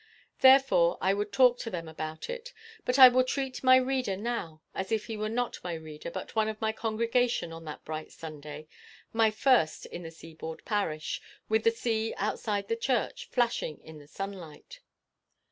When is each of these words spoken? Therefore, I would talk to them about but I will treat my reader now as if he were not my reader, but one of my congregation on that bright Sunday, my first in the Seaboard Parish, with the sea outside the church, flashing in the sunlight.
Therefore, 0.39 0.97
I 0.99 1.13
would 1.13 1.31
talk 1.31 1.59
to 1.59 1.69
them 1.69 1.87
about 1.87 2.27
but 2.85 2.97
I 2.97 3.07
will 3.07 3.23
treat 3.23 3.63
my 3.63 3.75
reader 3.75 4.17
now 4.17 4.63
as 4.73 4.91
if 4.91 5.05
he 5.05 5.15
were 5.15 5.29
not 5.29 5.63
my 5.63 5.75
reader, 5.75 6.09
but 6.09 6.35
one 6.35 6.49
of 6.49 6.59
my 6.59 6.71
congregation 6.71 7.53
on 7.53 7.65
that 7.65 7.85
bright 7.85 8.11
Sunday, 8.11 8.67
my 9.13 9.29
first 9.29 9.85
in 9.85 10.01
the 10.01 10.09
Seaboard 10.09 10.65
Parish, 10.65 11.21
with 11.49 11.63
the 11.65 11.69
sea 11.69 12.15
outside 12.17 12.67
the 12.67 12.75
church, 12.75 13.27
flashing 13.29 13.77
in 13.83 13.99
the 13.99 14.07
sunlight. 14.07 14.79